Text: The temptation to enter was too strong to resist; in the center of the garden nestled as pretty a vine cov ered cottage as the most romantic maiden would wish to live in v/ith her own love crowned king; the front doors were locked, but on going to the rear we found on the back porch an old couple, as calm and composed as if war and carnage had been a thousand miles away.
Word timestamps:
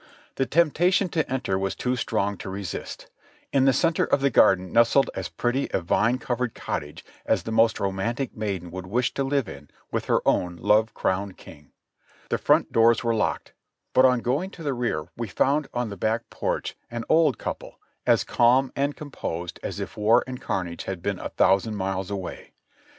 The 0.37 0.47
temptation 0.47 1.09
to 1.09 1.31
enter 1.31 1.59
was 1.59 1.75
too 1.75 1.95
strong 1.95 2.35
to 2.37 2.49
resist; 2.49 3.05
in 3.53 3.65
the 3.65 3.71
center 3.71 4.03
of 4.03 4.21
the 4.21 4.31
garden 4.31 4.73
nestled 4.73 5.11
as 5.13 5.29
pretty 5.29 5.69
a 5.75 5.79
vine 5.79 6.17
cov 6.17 6.39
ered 6.39 6.55
cottage 6.55 7.05
as 7.23 7.43
the 7.43 7.51
most 7.51 7.79
romantic 7.79 8.35
maiden 8.35 8.71
would 8.71 8.87
wish 8.87 9.13
to 9.13 9.23
live 9.23 9.47
in 9.47 9.69
v/ith 9.91 10.05
her 10.05 10.27
own 10.27 10.55
love 10.55 10.95
crowned 10.95 11.37
king; 11.37 11.71
the 12.31 12.39
front 12.39 12.71
doors 12.71 13.03
were 13.03 13.13
locked, 13.13 13.53
but 13.93 14.03
on 14.03 14.21
going 14.21 14.49
to 14.49 14.63
the 14.63 14.73
rear 14.73 15.05
we 15.15 15.27
found 15.27 15.67
on 15.71 15.89
the 15.91 15.97
back 15.97 16.31
porch 16.31 16.75
an 16.89 17.03
old 17.07 17.37
couple, 17.37 17.79
as 18.07 18.23
calm 18.23 18.71
and 18.75 18.95
composed 18.97 19.59
as 19.61 19.79
if 19.79 19.95
war 19.95 20.23
and 20.25 20.41
carnage 20.41 20.85
had 20.85 21.03
been 21.03 21.19
a 21.19 21.29
thousand 21.29 21.75
miles 21.75 22.09
away. 22.09 22.53